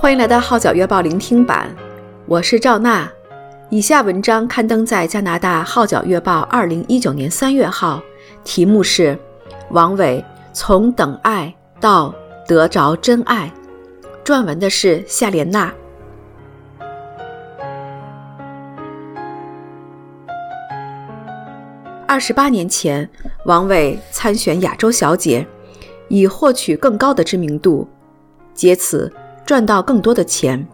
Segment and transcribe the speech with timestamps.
[0.00, 1.68] 欢迎来到《号角月报》聆听版，
[2.24, 3.06] 我是赵娜。
[3.68, 8.02] 以下文章刊登在加拿大《号角月报》二零一九年三月号，
[8.42, 9.14] 题目是
[9.72, 10.24] 《王伟
[10.54, 12.14] 从等爱到
[12.48, 13.52] 得着真爱》，
[14.26, 15.70] 撰文的是夏莲娜。
[22.08, 23.06] 二十八年前，
[23.44, 25.46] 王伟参选亚洲小姐，
[26.08, 27.86] 以获取更高的知名度，
[28.54, 29.12] 借此
[29.50, 30.64] 赚到更多的钱，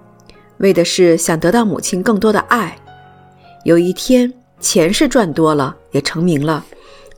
[0.59, 2.79] 为的是想得到母亲更多的爱。
[3.65, 4.31] 有一天，
[4.61, 6.63] 钱是赚多了，也成名了，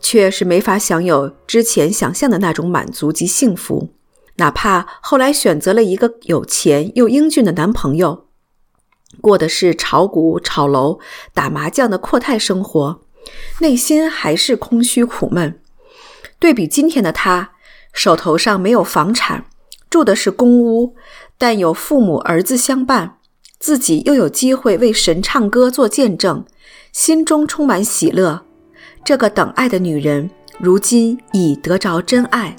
[0.01, 3.89] 却是没法享有之前想象的那种满足及幸福。
[4.37, 8.27] 哪怕后来选择了一个有钱又英俊的男朋友，
[9.21, 11.01] 过的是炒股、炒楼、
[11.35, 13.01] 打麻将的阔太生活。
[13.59, 15.61] 内心还是空虚苦闷。
[16.39, 17.51] 对比今天的他，
[17.93, 19.47] 手头上没有房产，
[19.91, 20.95] 住的是公屋，
[21.41, 23.19] 但有父母儿子相伴，
[23.61, 26.45] 自己又有机会为神唱歌做见证，
[26.93, 28.43] 心中充满喜乐。
[29.05, 32.57] 这个等爱的女人，如今已得着真爱。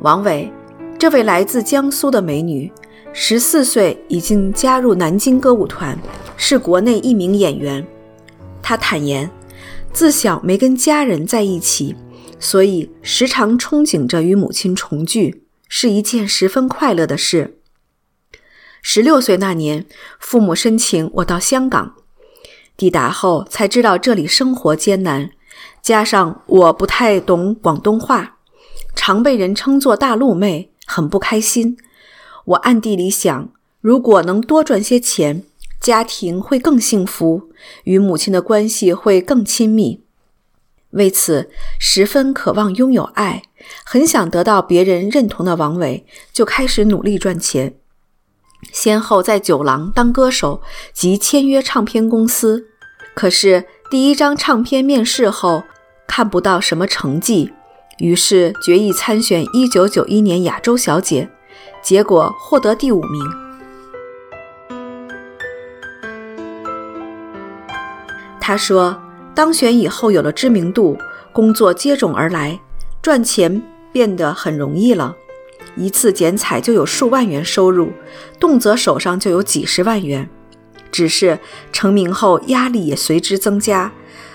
[0.00, 0.52] 王伟，
[0.98, 2.70] 这位来自江苏的美女。
[3.14, 5.98] 十四岁已经加入南京歌舞团，
[6.36, 7.84] 是国内一名演员。
[8.62, 9.30] 她坦言，
[9.90, 11.96] 自小没跟家人在一起，
[12.38, 17.58] 所以时常憧憬着与母亲重聚，是一件十分快乐的事。
[18.82, 19.84] 十六岁那年，
[20.20, 21.94] 父母申请我到香港，
[22.76, 25.30] 抵达后才知道这里生活艰难，
[25.82, 28.38] 加上我不太懂广东话，
[28.94, 31.76] 常被人称作大陆妹，很不开心。
[32.44, 35.42] 我暗地里想，如果能多赚些钱，
[35.80, 37.50] 家庭会更幸福，
[37.84, 40.05] 与母亲的关系会更亲密。
[40.96, 43.42] 为此，十分渴望拥有爱，
[43.84, 47.76] 很想得到别人认同的王伟，就开始努力赚钱，
[48.72, 50.62] 先后在酒廊当歌手
[50.92, 52.66] 及签约唱片公司。
[53.14, 55.62] 可是第一张唱片面世后，
[56.06, 57.52] 看不到什么成绩，
[57.98, 61.30] 于是决意参选1991年亚洲小姐。
[61.82, 63.22] 结果获得第五名。
[68.40, 69.00] 他说，
[69.36, 70.96] 当选以后有了知名度，
[71.30, 72.58] 工作接踵而来，
[73.02, 75.14] 赚钱变得很容易了。
[75.76, 77.90] 一次剪彩就有数万元收入，
[78.40, 80.26] 动辄手上就有几十万元。
[80.90, 81.38] 只是
[81.70, 83.92] 成名后，压力也随之增加，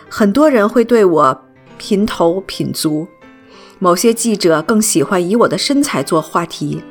[0.08, 1.44] 很多人会对我
[1.80, 3.08] 品头品足，
[3.80, 6.84] 某些记者更喜欢以我的身材做话题。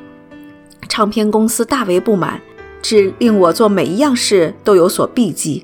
[0.89, 2.41] 唱片公司大为不满，
[2.81, 5.63] 致令我做每一样事都有所避忌。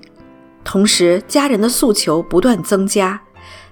[0.68, 3.22] 同时，家人的诉求不断增加，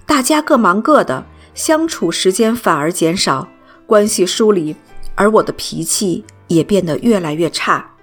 [0.06, 3.50] 大家各忙各的，相处时间反而减少，
[3.86, 4.74] 关系疏离，
[5.14, 7.98] 而我的脾气也变得越来越差。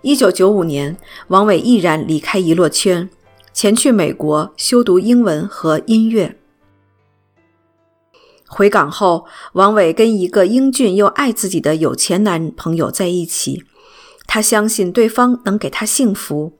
[0.00, 0.96] 一九九五年，
[1.28, 3.10] 王伟毅然离开娱乐圈，
[3.52, 6.38] 前去美国修读英文和音乐。
[8.48, 13.64] 回港后，王伟跟一个英俊又爱自己的有钱男朋友在一起。
[14.26, 16.54] 他相信对方能给他幸福。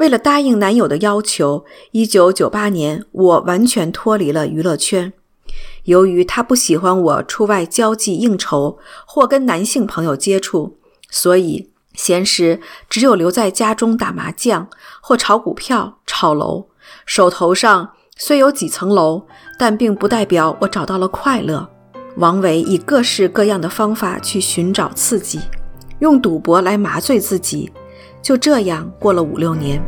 [0.00, 5.12] 为了答应男友的要求，1998年我完全脱离了娱乐圈。
[5.84, 10.78] 由于他不喜欢我出外交际应酬或跟男性朋友接触，
[11.10, 14.68] 所以闲时只有留在家中打麻将
[15.02, 16.68] 或炒股票、炒楼。
[17.04, 19.26] 手头上虽有几层楼。
[19.58, 21.68] 但并不代表我找到了快乐。
[22.16, 25.38] 王伟以各式各样的方法去寻找刺激，
[25.98, 27.70] 用赌博来麻醉自己，
[28.22, 29.82] 就这样过了五六年。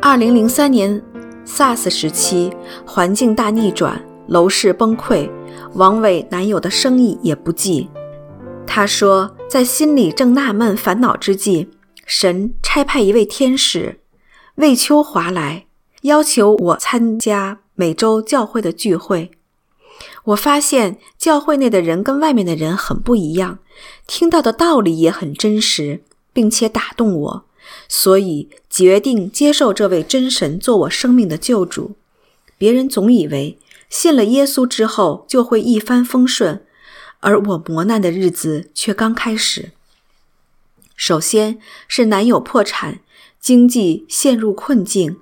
[0.00, 1.02] 二零零三年
[1.46, 2.52] SARS 时期，
[2.86, 5.30] 环境大逆转，楼市崩溃，
[5.74, 7.88] 王伟男友的生意也不济。
[8.66, 11.68] 他说，在心里正纳闷烦恼之际，
[12.06, 14.00] 神差派一位天使
[14.56, 15.66] 魏秋华来。
[16.02, 19.30] 要求我参加每周教会的聚会，
[20.24, 23.58] 我发现教会内的人跟外面的人很不一样，
[24.06, 27.44] 听到的道理也很真实，并且打动我，
[27.88, 31.96] 所以决定接受这位真神做我生命的救主。
[32.56, 33.58] 别人总以为
[33.90, 36.64] 信了耶稣之后就会一帆风顺，
[37.20, 39.72] 而我磨难的日子却刚开始。
[40.96, 43.00] 首先是男友破产，
[43.40, 45.18] 经济陷入困境。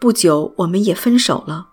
[0.00, 1.68] 不久，我们也分手了。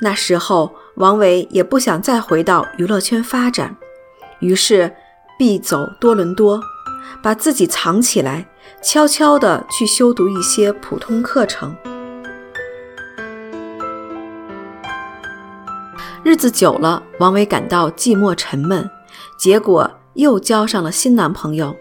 [0.00, 3.74] 那时候，王伟也不想再回到娱乐圈发展，
[4.40, 4.94] 于是
[5.38, 6.60] 避走多伦多，
[7.22, 8.46] 把自己藏起来，
[8.82, 11.74] 悄悄地去修读一些普通课程。
[16.22, 18.88] 日子久了，王伟感到寂寞沉闷，
[19.38, 21.74] 结果又交上了新男朋友。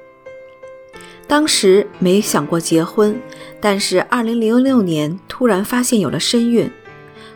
[1.28, 3.22] 当时没想过结婚，
[3.60, 6.72] 但是2006年突然发现有了身孕。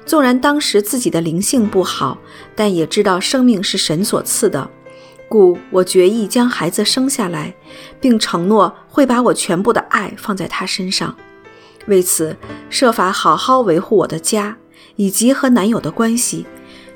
[0.06, 2.18] 纵然当时自己的灵性不好，
[2.56, 4.69] 但也知道生命是神所赐的，
[5.28, 7.54] 故我决意将孩子生下来，
[8.00, 11.16] 并承诺会把我全部的爱放在他身上。
[11.88, 12.38] 为此，
[12.69, 14.57] 设法好好维护我的家
[14.96, 16.46] 以及和男友的关系。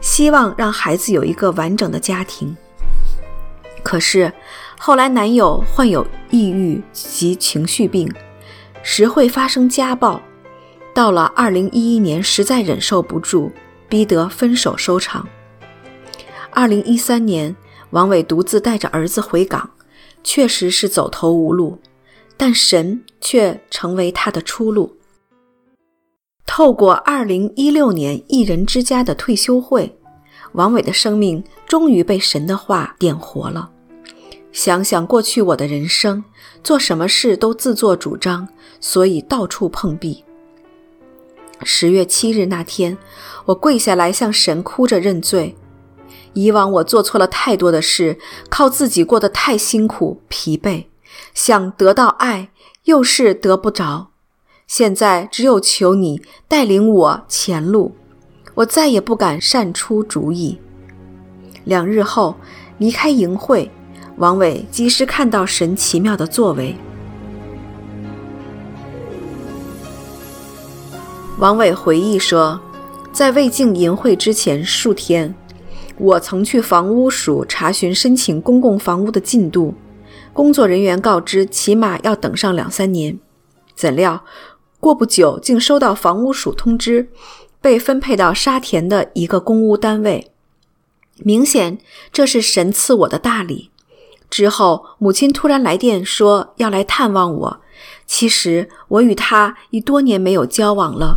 [0.02, 2.56] 希望让孩子有一个完整的家庭。
[3.84, 4.32] 可是
[4.78, 8.10] 后来男友患有抑郁及情绪病，
[8.82, 10.22] 时会发生家暴。
[10.94, 13.52] 到了2011年，实在忍受不住，
[13.88, 15.28] 逼得分手收场。
[16.54, 17.56] 2013年，
[17.92, 19.70] 王伟独自带着儿子回港，
[20.24, 21.80] 确实是走投无路，
[22.36, 24.98] 但神却成为他的出路。
[26.46, 29.98] 透过2016年一人之家的退休会，
[30.54, 33.70] 王伟的生命终于被神的话点活了。
[34.52, 36.24] 想想过去我的人生，
[36.64, 38.48] 做什么事都自作主张，
[38.82, 40.26] 所以到处碰壁。
[41.64, 42.98] 十月七日那天，
[43.46, 45.56] 我跪下来向神哭着认罪。
[46.34, 48.18] 以往我做错了太多的事，
[48.50, 50.86] 靠自己过得太辛苦疲惫，
[51.34, 52.50] 想得到爱，
[52.84, 54.10] 又是得不着。
[54.68, 57.96] 现在只有求你带领我前路，
[58.54, 60.60] 我再也不敢擅出主意。
[61.64, 62.36] 两日后
[62.78, 63.70] 离开营会，
[64.18, 66.76] 王伟及时看到神奇妙的作为。
[71.40, 72.60] 王伟回忆说，
[73.14, 75.34] 在未进淫会之前数天，
[75.98, 79.74] 我曾去房屋署查询申请公共房屋的进度，
[80.34, 83.18] 工作人员告知起码要等上两三年，
[83.74, 84.26] 怎料。
[84.82, 87.08] 过不久，竟收到房屋署通知，
[87.62, 90.32] 被分配到沙田的一个公屋单位。
[91.20, 91.78] 明显
[92.12, 93.72] 这是神赐我的大礼。
[94.30, 97.62] 之后，母亲突然来电说要来探望我。
[98.06, 101.16] 其实我与她已多年没有交往了。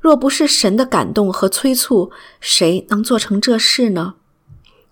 [0.00, 2.10] 若不是神的感动和催促，
[2.40, 4.14] 谁能做成这事呢？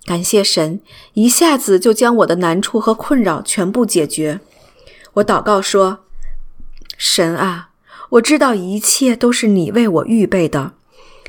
[0.04, 0.80] 感谢神，
[1.14, 4.40] 一下子就将我的难处和困扰全部解决。
[5.14, 6.00] 我祷告说
[6.96, 7.70] ：“神啊！”
[8.10, 10.74] 我知道一切都是你为我预备的，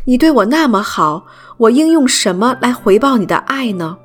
[0.05, 1.25] 你对我那么好，
[1.57, 3.97] 我应用什么来回报你的爱呢？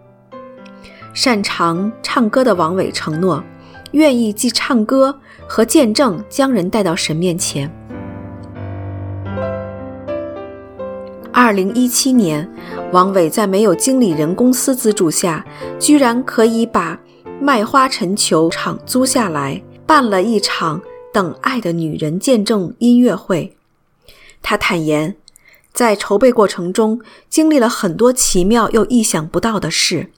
[1.13, 3.45] 擅长唱歌的王伟承诺，
[3.91, 7.71] 愿意既唱歌和见证将人带到神面前。
[11.53, 12.51] 二零一七年，
[12.95, 15.45] 王伟在没有经理人公司资助下，
[15.79, 16.99] 居然可以把
[17.43, 20.81] 麦花陈球场租下来，办了一场。
[21.13, 23.55] 等爱的女人见证音乐会，
[24.41, 25.15] 他坦言，
[25.75, 30.11] 在筹备过程中经历了很多奇妙又意想不到的事。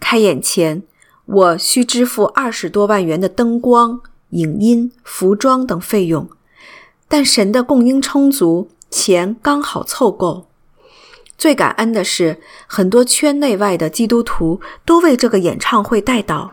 [0.00, 0.82] 开演前，
[1.26, 4.00] 我需支付二十多万元的灯光、
[4.30, 6.28] 影音、服装等费用，
[7.06, 10.46] 但神的供应充足，钱刚好凑够。
[11.36, 16.52] 最感恩的是，很多圈内外的基督徒都为这个演唱会带到。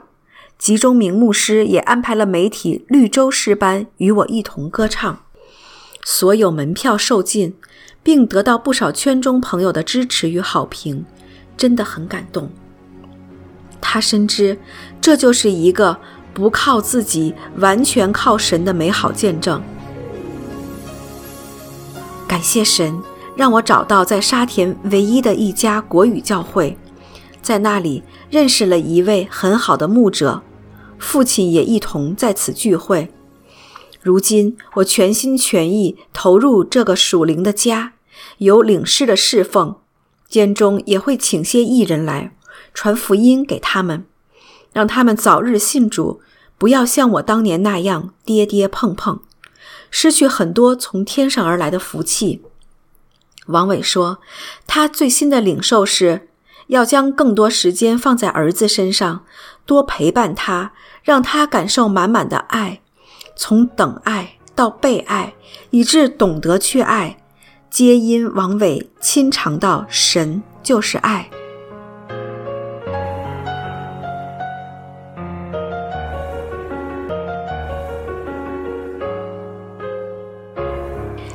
[0.57, 5.19] 集中明牧师也安排了媒体绿洲诗班与我一同歌唱，
[6.03, 7.53] 所有门票售罄，
[8.01, 11.05] 并得到不少圈中朋友的支持与好评，
[11.55, 12.50] 真的很感动。
[13.79, 14.57] 他深知
[15.00, 16.00] 这就是一个
[16.33, 19.62] 不靠自己，完全靠神的美好见证。
[22.41, 23.00] 感谢神，
[23.36, 26.75] 让我找到在沙田唯一的一家国语教会，
[27.39, 30.41] 在那里认识了一位很好的牧者。
[30.98, 33.13] 父亲也一同在此聚会。
[34.01, 37.93] 如今我全心全意投入这个属灵的家，
[38.39, 39.75] 有领事的侍奉，
[40.27, 42.36] 间中也会请些艺人来
[42.74, 44.05] 传福音给他们，
[44.74, 46.21] 让他们早日信主，
[46.57, 49.19] 不要像我当年那样跌跌碰碰，
[49.91, 52.41] 失去很多从天上而来的福气。
[53.45, 54.19] 王伟说，
[54.65, 56.29] 他最新的领受是
[56.67, 59.24] 要将更多时间放在儿子身上，
[59.67, 60.74] 多陪伴他。
[61.03, 62.79] 让他感受满满的爱，
[63.36, 65.33] 从等爱到被爱，
[65.71, 67.17] 以致懂得去爱，
[67.71, 71.27] 皆因王伟亲尝到神就是爱。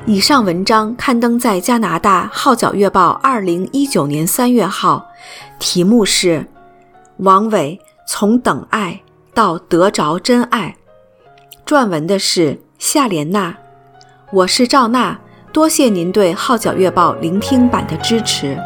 [0.08, 5.04] 以上文章刊登在加拿大《号角月报》二零一九年三月号，
[5.58, 6.38] 题目是
[7.16, 9.00] 《王伟从等爱》。
[9.34, 10.76] 到得着真爱，
[11.66, 13.54] 撰文的是夏莲娜，
[14.32, 15.18] 我是赵娜，
[15.52, 18.56] 多谢您对《号角月报》聆听版的支持。